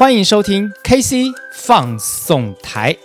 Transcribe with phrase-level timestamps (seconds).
[0.00, 2.96] 欢迎收听 KC 放送台。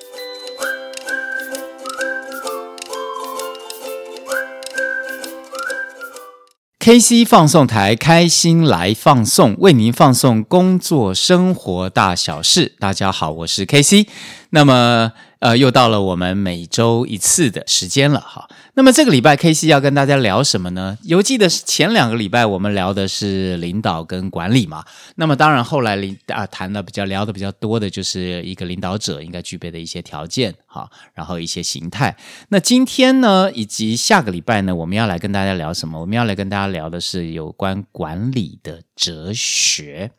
[6.79, 12.78] KC 放送台，开心来放送，为您放送工作生活大小事。
[12.79, 14.07] 大家好，我是 KC。
[14.51, 18.48] 那么，呃，又到了我们每周一次的时间了哈。
[18.73, 20.98] 那么这个礼拜 KC 要跟大家聊什么呢？
[21.04, 24.84] 犹记得前两个礼拜我们聊的是领导跟管理嘛。
[25.16, 32.16] 那么当然后来领啊谈的比较聊的比较多的就是一个领导者应该具备的一些条件哈，然后一些形态。
[32.50, 36.00] 那今天呢，以及下个礼拜呢，我们要来跟大家聊什么？
[36.00, 40.12] 我们要来跟大家聊的是有关管理的哲学。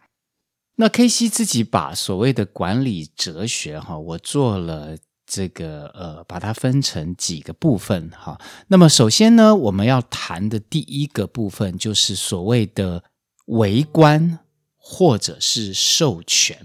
[0.76, 4.96] 那 KC 自己把所谓的管理哲学哈，我做了。
[5.26, 8.40] 这个呃，把它分成几个部分哈。
[8.68, 13.02] 那么首先呢，我们要谈的第一个部分就是所谓的
[13.46, 14.38] 围观
[14.76, 16.56] 或者是授权。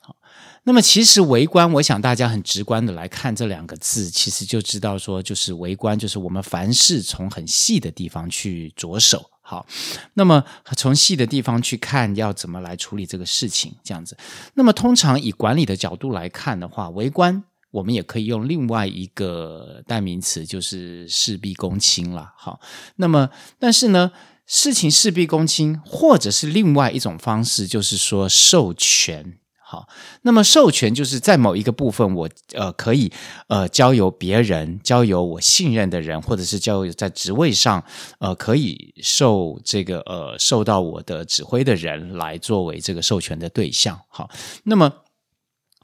[0.00, 0.16] 好，
[0.64, 9.30] 那么其实围观，我想大家很直观的来看这两个字，其实就知道说，就是围观，就是我们凡事从很细的地方去着手。
[9.40, 9.66] 好，
[10.12, 10.44] 那么
[10.76, 14.16] 从细的地方去看，要怎么来处理这个事情，这样子。
[14.54, 17.44] 那么通常以管理的角度来看的话，围观。
[17.78, 22.32] 我们也可以用另外一个代名词，就是事必躬亲了。
[22.36, 22.60] 好，
[22.96, 24.10] 那么但是呢，
[24.46, 29.38] 事情事必躬亲，或者是另外一种方式，就是说授权。
[29.70, 29.86] 好，
[30.22, 33.12] 那么授权就是在某一个部分我，呃可以
[33.48, 37.84] 呃交由别人，交由我信任的人，或者是交由在职位上
[38.18, 44.00] 呃可以受这个呃受到我的指挥的人来作为这个授权的对象。
[44.08, 44.28] 好，
[44.64, 44.92] 那么。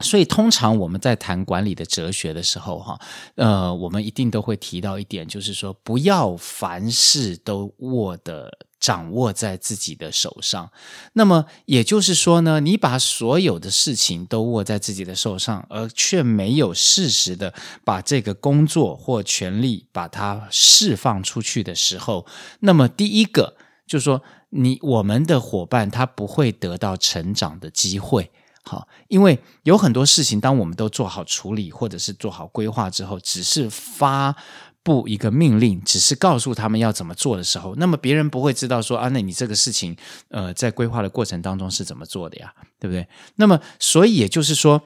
[0.00, 2.98] 所以，通常我们在谈管理的哲学的时候，哈，
[3.36, 10.68] 呃，我们一定都会提到一点，就是说，不要凡事都握的掌握在自己的手上。
[11.12, 22.26] 那么，也就是说呢，你把所有的事情都握在自己的手上，而却没有适时的把这个工作或权力把它释放出去的时候，
[22.58, 23.56] 那么第一个
[23.86, 28.32] 就是说，你我们的伙伴他不会得到成长的机会。
[28.64, 34.34] 好，因为有很多事情，当我们都做好处理或者是做好规划之后，只是发
[34.82, 39.96] 布一个命令，只是告诉他们要怎么做的时候，那么别人不会知道说啊，那你这个事情，
[40.28, 42.54] 呃，在规划的过程当中是怎么做的呀？
[42.80, 43.06] 对不对？
[43.36, 44.82] 那么，所以也就是说。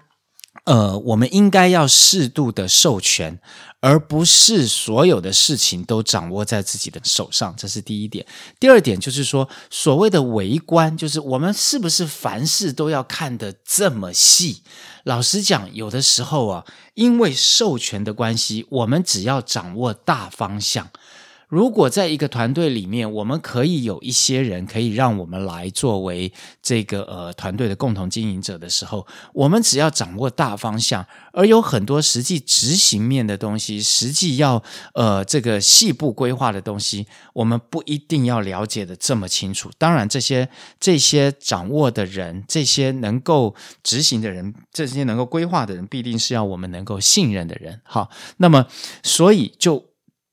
[0.68, 3.40] 呃，我们应该要适度的授权，
[3.80, 8.26] 而不是所有的事情都掌握在自己的手上，这是第一点。
[8.60, 14.62] 第二点就是说，所谓的围观，就是我们是不是凡事都要看得这么细？
[15.04, 20.90] 老实讲，有的时候啊，因为授权的关系，我们只要掌握大方向。
[21.48, 26.31] 如果在一个团队里面，我们可以有一些人可以让我们来作为
[26.62, 39.70] 这个呃团队的共同经营者的时候，我们只要掌握大方向，而有很多实际执行面的东西，实际要呃这个细部规划的东西，我们不一定要了解得这么清楚。
[39.78, 40.48] 当然，这些
[40.78, 47.81] 这些掌握的人，这些能够执行的人，这些能够规划的人，必定是要我们能够信任的人。
[47.84, 48.66] 好，那么
[49.03, 49.88] 所以就。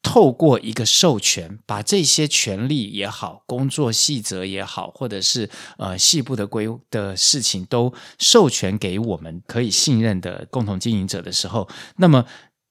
[0.06, 5.50] 透过一个授权，把这些权利也好，工作细则也好，或者是
[5.80, 11.68] 呃细部的规的事情，都授权给我们可以信任的共同经营者的时候，
[11.98, 12.24] 那么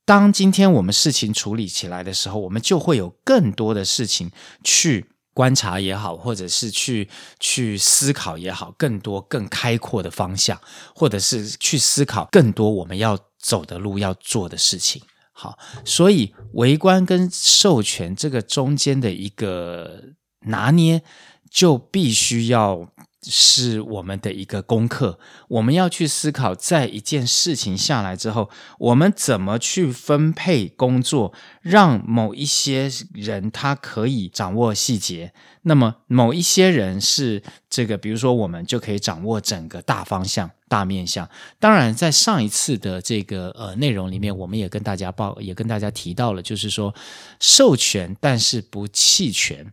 [0.05, 4.31] 当今天我们事情处理起来的时候，我们就会有更多的事情
[4.63, 7.09] 去观察也好，或者是去
[7.41, 10.59] 去思考也好，更多更开阔的方向，
[10.95, 15.03] 或者是去思考更多我们要走的路，要做的事情。
[15.37, 20.05] 好，所以围观跟授权这个中间的一个
[20.47, 21.03] 拿捏，
[21.51, 22.89] 就必须要
[23.23, 25.19] 是我们的一个功课。
[25.49, 35.35] 我们要去思考，在一件事情下来之后，我们怎么去分配工作，让某一些人他可以掌握细节。
[35.67, 41.29] 那么某一些人是这个，比如说我们就可以掌握整个大方向、大面向。
[41.59, 46.95] 当然，在上一次的这个呃内容里面，我们也跟大家报，也跟大家提到了，就是说
[47.41, 49.73] 授权，但是不弃权，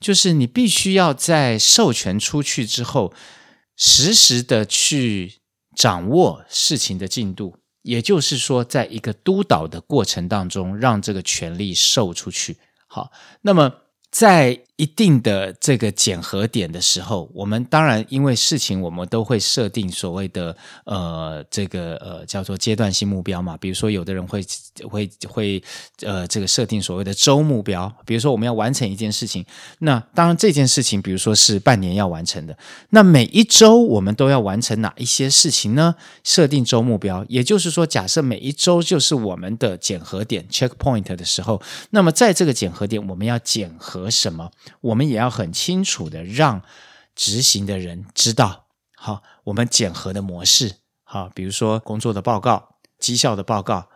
[0.00, 3.12] 就是你必须要在授权出去之后，
[3.76, 5.34] 实时的去
[5.74, 12.56] 掌握事情的进度，也就是说，在一个督导的过程当中，让这个权力授出去。
[12.86, 13.12] 好，
[13.42, 13.82] 那么。
[14.08, 23.56] 在一定的这个检核点的时候，我们当然因为事情，我们都会设定所谓的呃这个呃叫做阶段性目标嘛。
[23.56, 24.44] 比如说，有的人会
[24.88, 25.62] 会会
[26.02, 29.44] 呃这个设定所谓的周目标，比如说我们要完成一件事情，
[29.78, 32.58] 那当然这件事情，比如说是半年要完成的，
[32.90, 35.94] 那每一周我们都要完成哪一些事情呢？
[36.22, 44.50] 设定周目标，也就是说，假设每一周就是我们的检核点 （checkpoint） 的时候，那么在这个检核点，我们要检核什么？
[44.80, 46.62] 我们也要很清楚的让
[47.14, 48.66] 执行的人知道，
[48.96, 53.88] 好，我们检核的模式，好，比如说工作的报告、绩效的报告，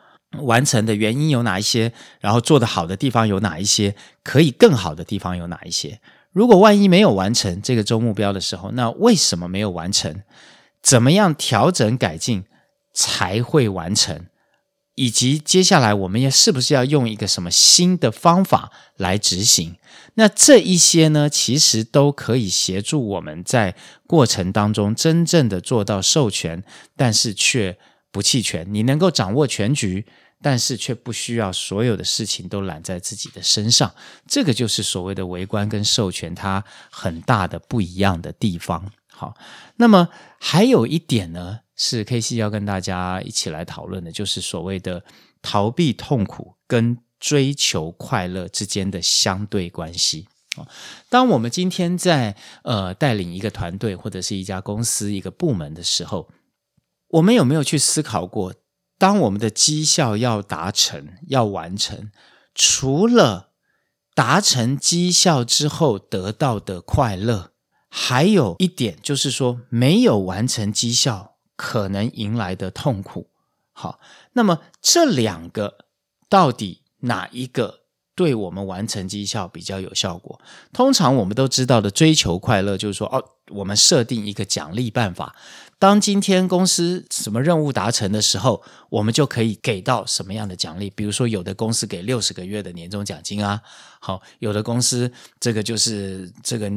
[0.42, 6.00] 完成的原因有哪一些，然后做得好的地方有哪一些，可以更好的地方有哪一些。
[6.32, 10.22] 如果万一没有完成这个周目标的时候，那为什么没有完成？
[10.80, 12.44] 怎么样调整改进
[12.94, 14.26] 才会完成？
[15.00, 19.76] 以及接下来我们也是不是要用一个什么新的方法来执行？
[20.16, 23.74] 那这一些呢，其实都可以协助我们在
[24.06, 26.62] 过程当中真正的做到授权，
[26.98, 27.78] 但是却
[28.10, 28.66] 不弃权。
[28.68, 30.04] 你能够掌握全局，
[30.42, 33.94] 但是却不需要所有的事情都揽在自己的身上。
[34.28, 38.92] 这个就是所谓的微观跟授权它很大的不一样的地方。
[39.08, 39.34] 好，
[39.76, 45.02] 那么还有一点呢，是 KC 要跟大家一起来讨论的，就是所谓的
[45.40, 50.28] 逃避痛苦跟追求快乐之间的相对关系。
[51.08, 56.28] 当我们今天在呃带领一个团队或者是一家公司一个部门的时候，
[57.08, 58.52] 我们有没有去思考过，
[58.98, 62.10] 当我们的绩效要达成、要完成，
[62.54, 63.52] 除了
[64.14, 67.52] 达成绩效之后得到的快乐，
[67.88, 71.29] 还有一点就是说，没有完成绩效。
[71.62, 73.28] 可能迎来的痛苦，
[73.72, 74.00] 好，
[74.32, 75.84] 那么这两个
[76.26, 77.80] 到底哪一个
[78.14, 80.40] 对我们完成绩效比较有效果？
[80.72, 85.36] 通常我们都知道的追求快乐，就是说哦，我们设定一个奖励办法，
[85.78, 90.88] 当今天公司什么任务达成的时候，我们就可以给到什么样的奖励？
[90.88, 93.60] 比如说，有的公司给六十个月的年终奖金啊，
[94.00, 96.72] 好，有的公司这个就是这个，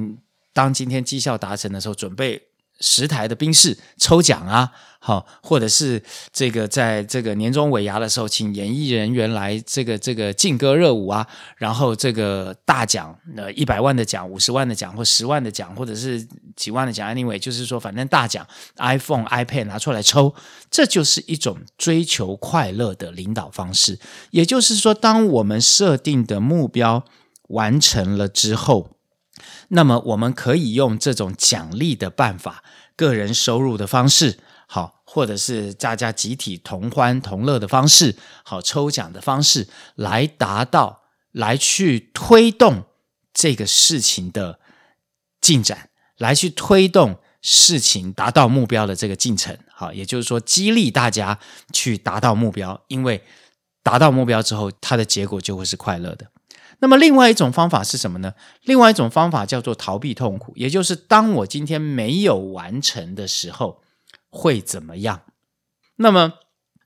[0.52, 2.50] 当今天绩效达成的时候，准备。
[2.80, 11.26] 十台的宾士抽奖啊，好，或者是这个在这个年终尾牙的时候，请演艺人员来这个这个劲歌热舞啊，
[11.58, 16.26] 然后这个大奖，呃，一百万的奖、五十万的奖或十万的奖，或者是
[16.56, 18.46] 几万的奖，anyway，就是说反正大奖
[18.78, 20.34] ，iPhone、iPad 拿出来抽，
[20.70, 24.00] 这就是一种追求快乐的领导方式。
[24.32, 27.06] 也就是说，当我们设定的目标
[27.50, 28.93] 完成了之后。
[29.70, 32.64] 那么我们可以用这种奖励的办法，
[32.96, 42.86] 个人收入的方式，好，或者是大家集体同欢同乐的方式，好，抽奖的方式，来达到，来去推动
[43.34, 44.60] 这个事情的
[45.42, 51.40] 进展，来去推动事情达到目标的这个进程，好，也就是说激励大家
[51.72, 53.24] 去达到目标，因为
[53.82, 56.28] 达到目标之后，它的结果就会是快乐的。
[56.80, 58.34] 那么，另外一种方法是什么呢？
[58.64, 63.82] 另外一种方法叫做逃避痛苦，也就是当我今天没有完成的时候，
[64.30, 65.22] 会怎么样？
[65.96, 66.34] 那么，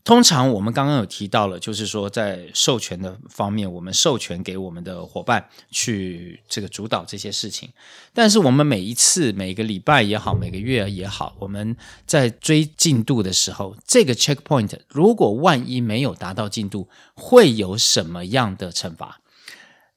[0.04, 7.70] 通常我们刚刚有提到了，就是说在授权的方面，我们授权给我们的伙伴去这个主导这些事情。
[8.14, 11.76] 但是，我们每一次、每个礼拜也好，每个月也好，我们
[12.06, 19.20] 在追进度的时候，这个 checkpoint 如果万一没有达到进度，会有什么样的惩罚？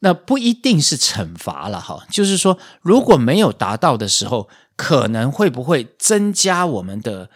[0.03, 7.29] 那不一定是惩罚了哈，就是说，如果没有达到的时候，可能会不会增加我们的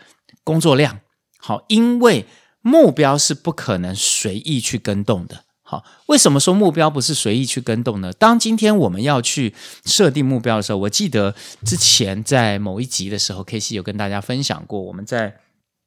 [0.43, 1.01] 工作量？
[1.39, 2.27] 好，因为
[2.63, 5.45] 目标是不可能随意去更动的。
[5.63, 8.13] 好，为什么说目标不是随意去更动呢？
[8.15, 11.35] 当今天我们要去设定目标的时候，我记得
[11.67, 15.37] 之前在某一集的时候，KC 有跟大家分享过，我们在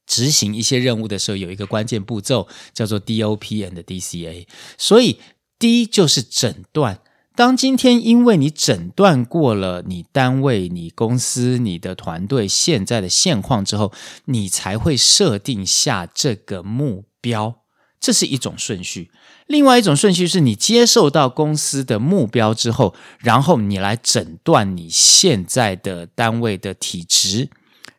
[0.06, 4.46] 执行一些任务的时候，有一个关键步骤叫做 DOP and DCA，
[4.78, 5.20] 所以。
[5.60, 7.00] 第一就是诊断。
[7.36, 13.94] 当今天因为你诊断过了你单位、你公司、你的团队现在的现况之后，
[14.26, 17.58] 你才会设定下这个目标，
[18.00, 19.12] 这是一种顺序。
[19.46, 27.52] 另外一种顺序是你接受到公司的目标之后，然后你来诊断你现在的单位的体质，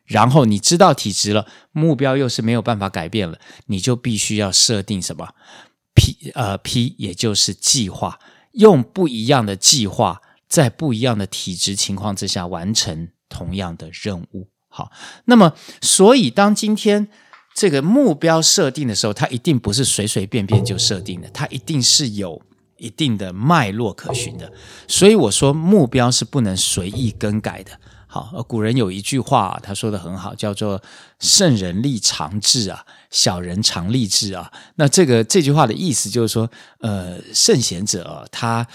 [0.04, 5.28] 然后你知道体质了，目标又是没有办法改变了，你就必须要设定什么
[5.98, 8.18] ？P 呃 P 也就是计划，
[8.52, 14.48] 用不一样的计划，在不一样的体质情况之下完成同样的任务。
[14.68, 14.92] 好，
[15.24, 17.08] 那么所以当今天
[17.54, 22.40] 这个目标设定的时候，它一定不是随随便便就设定的，它一定是有
[22.76, 24.52] 一定的脉络可循的。
[24.86, 27.80] 所以我说目标是不能随意更改的。
[28.22, 30.82] 好，古人有一句话，他说的很好，叫做
[31.20, 34.52] “圣人立长志啊，小人常立志啊”。
[34.76, 38.66] 那这个这句话的意思就是说，呃，圣贤者，他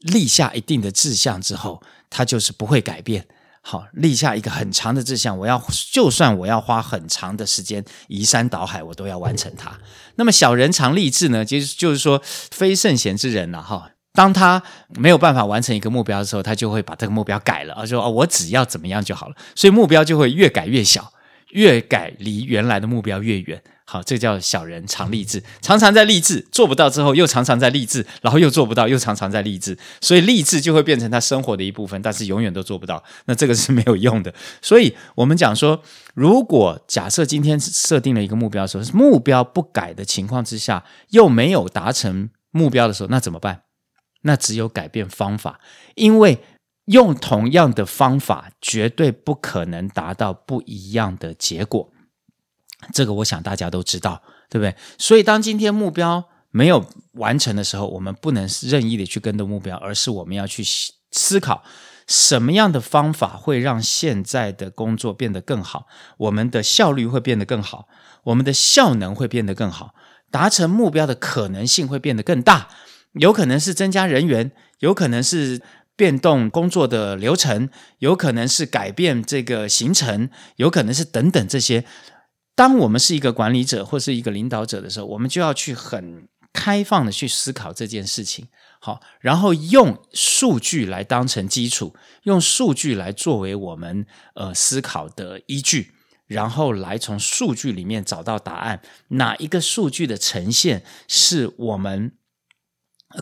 [0.00, 3.26] 立下一定的志向之后，他就是不会改变。
[3.68, 5.60] 好，立下一个很长的志向，我要
[5.92, 9.76] 就算我要花很长的时间移山倒海，我都要完成它。
[10.14, 14.60] 那么小人常立志呢，其实就是说，非圣贤之人呐，哈，当他
[14.96, 21.12] 没有办法完成一个目标的时候，他就会把这个目标改了，而说哦，我只要怎么样就好了，所以目标就会越改越小，
[21.50, 23.62] 越改离原来的目标越远。
[23.88, 34.34] 好，这叫小人常立志，常常在立志，做不到之后又常常在立志，然后又做不到，又常常在立志，所以立志就会变成他生活的一部分，但是永远都做不到，那这个是没有用的。
[34.60, 35.80] 所以我们讲说，
[36.14, 43.65] 如果假设今天设定了一个目标的时候，目标不改的情况之下，又没有达成目标的时候，那怎么办？
[44.22, 45.60] 那只有改变方法，
[45.94, 46.42] 因为
[46.86, 51.90] 用同样的方法，绝对不可能达到不一样的结果。
[52.92, 54.76] 这个我想大家都知道，对不对？
[54.98, 60.62] 所以当今天目标没有完成的时候，我们不能任意的去跟着目标，而是我们要去
[61.10, 61.64] 思考
[62.06, 65.86] 什么样的方法会让现在的工作变得更好，
[66.18, 67.88] 我们的效率会变得更好，
[68.24, 69.94] 我们的效能会变得更好，
[70.30, 72.68] 达成目标的可能性会变得更大。
[73.18, 75.60] 有可能是增加人员，有可能是
[75.96, 77.68] 变动工作的流程，
[77.98, 81.84] 有可能是改变这个行程，有可能是等等这些。
[82.54, 88.48] 当我们是一个管理者或是一个领导者的时候，我们就要去很开放的去思考这件事情，
[88.80, 95.92] 好，然后用数据来当成基础，用数据来作为我们呃思考的依据，
[96.26, 102.12] 然后来从数据里面找到答案，哪一个数据的呈现是我们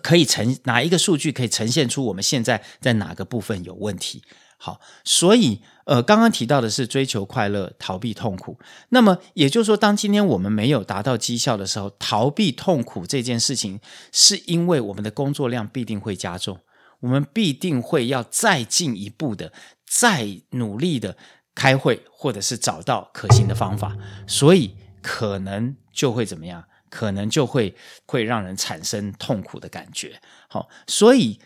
[0.02, 4.22] 可以呈，哪一个数据可以呈现出我们现在在哪个部分有问题。
[4.56, 8.58] 好，所以呃，刚刚提到的是追求快乐，逃避痛苦。
[8.90, 16.60] 那么也就是说，当今天我们没有达到绩效的时候，逃避痛苦这件事情，是因为我们的工作量必定会加重，
[17.00, 19.52] 我们必定会要再进一步的、
[19.86, 21.18] 再努力的
[21.54, 23.94] 开会，或者是找到可行的方法，
[24.26, 26.64] 所以可能就会怎么样？
[26.94, 27.74] 可能就会
[28.06, 30.20] 会让人产生痛苦的感觉。
[30.48, 31.40] 好，所以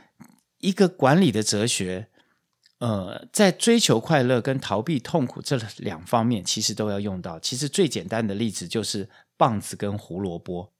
[0.58, 2.08] 一个管理的哲学。
[2.80, 7.40] 呃，在追求快乐跟逃避痛苦这两方面，其实都要用到。
[7.40, 10.72] 其实最简单的例子就是棒子跟胡萝卜，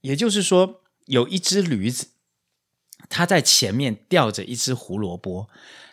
[0.00, 2.08] 也就是说，有一只驴子，
[3.08, 5.48] 它在前面吊着一只胡萝卜，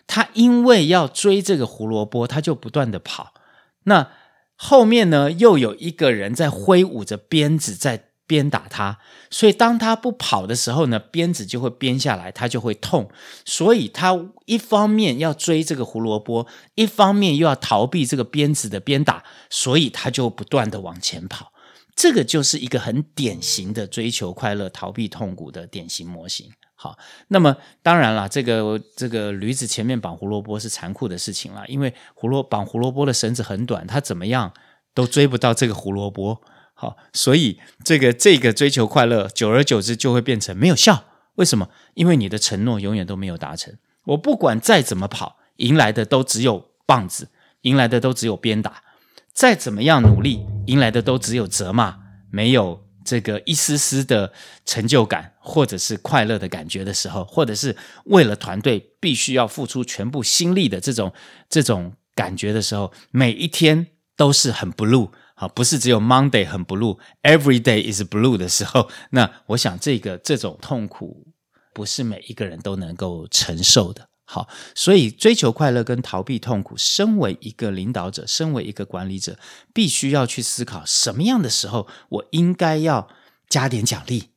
[0.08, 3.36] 它因为要追这个胡萝卜，它就不断的跑。
[3.84, 4.12] 那
[4.58, 8.04] 后面呢，又有一个人在挥舞着鞭子在。
[8.30, 9.00] 鞭打他，
[9.30, 13.10] 所以当他不跑的时候呢，鞭子就会鞭下来，他就会痛。
[13.46, 16.46] 所以他一方面要追这个胡萝卜，
[16.76, 21.54] 一方面又要逃避这个鞭子的鞭打，所以他就不断的往前跑。
[21.98, 26.52] 这个就是一个很典型的追求快乐、逃避痛苦的典型模型。
[26.76, 26.96] 好，
[27.30, 34.54] 那么当然了，这个这个驴子前面绑胡萝卜是残酷的事情了，因为胡萝绑胡萝卜的绳子很短，它怎么样
[34.94, 36.40] 都追不到这个胡萝卜。
[36.76, 41.06] 好，所以这个这个追求快乐，久而久之就会变成没有效。
[41.38, 41.70] 为什么？
[41.96, 43.76] 因为你的承诺永远都没有达成。
[44.06, 47.30] 我不管再怎么跑，迎来的都只有棒子，
[47.62, 48.84] 迎来的都只有鞭打。
[49.34, 51.98] 再怎么样努力，迎来的都只有责骂，
[52.30, 54.32] 没有这个一丝丝的
[54.66, 61.12] 成就感，或者是快乐的感觉的时候，或者是为了团队必须要付出全部心力的这种
[61.50, 65.10] 这种感觉的时候，每一天都是很 blue。
[65.40, 71.28] 好，不是只有 Monday 很 blue，Every day is blue 的时候，那我想这个这种痛苦
[71.74, 74.10] 不是每一个人都能够承受的。
[74.30, 79.40] 好，所以追求快乐跟逃避痛苦，身为一个领导者，身为一个管理者，
[79.74, 83.08] 必须要去思考什么样的时候我应该要
[83.48, 84.32] 加点奖励，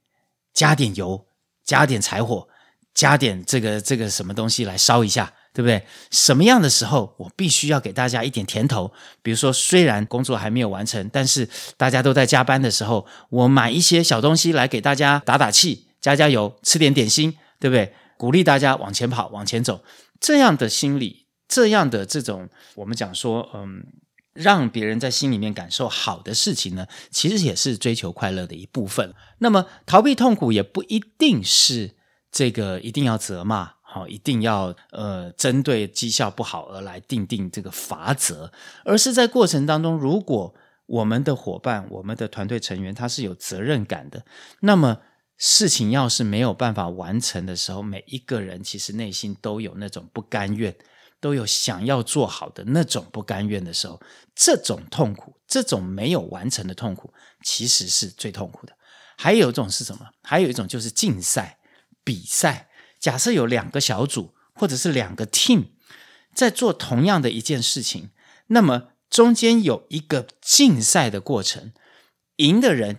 [0.55, 1.27] 加点油，
[1.65, 2.49] 加点柴火，
[2.95, 5.35] 加点这个这个什么东西来烧一下。
[5.53, 5.85] 对不对？
[6.13, 8.93] 什么样的时候我必须要给大家一点甜头？
[9.21, 17.93] 比如说，虽然工作还没有完成，但是大家都在加班的时候，我买一些小东西来给大家打打气、加加油，吃点点心，对不对？
[18.21, 19.83] 鼓励大家往前跑、往前走。
[20.21, 23.83] 这样的心理，这样的这种，我们讲说，嗯，
[24.35, 29.15] 让别人在心里面感受好的事情呢，其实也是追求快乐的一部分。
[29.39, 31.93] 那么，逃避痛苦也不一定是
[32.31, 33.77] 这个一定要责骂。
[33.81, 38.53] 好，一定要呃，针对绩效不好而来定定这个罚则，
[38.85, 44.27] 而是在过程当中，如果我们的伙伴、我们的团队成员他是有责任感的，
[44.61, 44.99] 那么
[45.43, 50.77] 事情要是没有办法完成的时候，每一个人其实内心都有那种不甘愿，
[51.19, 53.99] 都有想要做好的那种不甘愿的时候，
[54.35, 58.77] 这种痛苦，这种没有完成的痛苦，其实是最痛苦的。
[59.17, 60.11] 还有一种是什么？
[60.23, 61.59] 还有一种就是竞赛、
[62.05, 62.69] 比赛。
[62.99, 65.69] 假设有两个小组，或者是两个 team
[66.35, 68.11] 在做同样的一件事情，
[68.49, 71.73] 那么中间有一个竞赛的过程，
[72.37, 72.99] 赢的人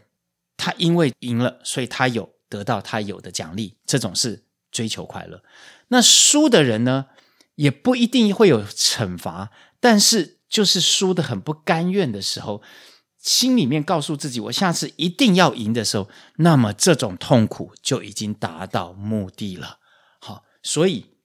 [0.62, 5.44] 他因为赢了，所以他有得到他有的奖励，这种是追求快乐。
[5.88, 7.08] 那输的人呢，
[7.56, 9.50] 也不一定会有惩罚，
[9.80, 12.62] 但是就是输的很不甘愿的时候，
[13.18, 19.80] 心里面告诉自己我下次一定要赢的时候，那么这种痛苦就已经达到目的了。
[20.20, 21.18] 好所以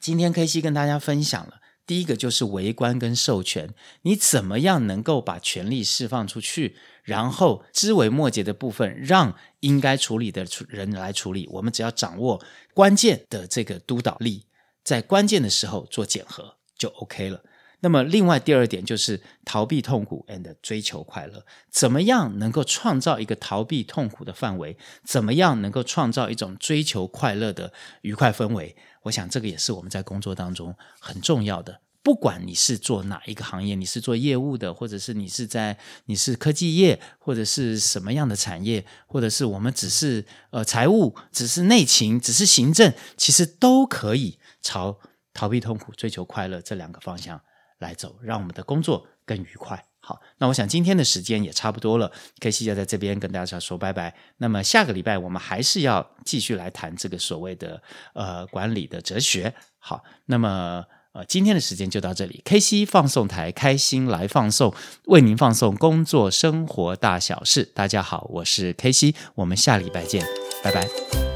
[0.00, 14.46] 今天 KC 跟大家分享了，第一个就是围观跟授权，你怎么样能够把权力释放出去，然后枝微末节的部分让应该处理的人来处理，我们只要掌握关键的这个督导力，
[14.84, 17.42] 在关键的时候做检核就 OK 了。
[17.84, 21.44] 那么，另外第二点就是逃避痛苦 and 追求快乐。
[21.68, 24.76] 怎么样能够创造一个逃避痛苦的范围？
[25.04, 27.72] 怎么样能够创造一种追求快乐的
[28.02, 28.76] 愉快氛围？
[29.02, 31.80] 我想这个也是我们在工作当中很重要的。
[32.04, 44.98] 不管你是做哪一个行业，你是做业务的，或者是你是在你是科技业，或者是什么样的产业，或者是我们只是呃财务，只是内勤，只是行政，其实都可以朝
[45.34, 47.40] 逃避痛苦、追求快乐这两个方向
[47.82, 49.84] 来走，让我们的工作更愉快。
[50.04, 52.10] 好，那我想今天的时间也差不多了
[52.40, 54.12] ，KC 就在这边跟大家说拜拜。
[54.38, 57.80] 那么下个礼拜我们还是要继续来谈这个所谓的
[58.14, 59.54] 呃管理的哲学。
[59.78, 64.74] 好，那么呃今天的时间就到这里，KC 放送台开心来放送，
[65.04, 67.62] 为您放送工作生活大小事。
[67.62, 70.26] 大家好，我是 KC，我们下礼拜见，
[70.64, 71.31] 拜拜。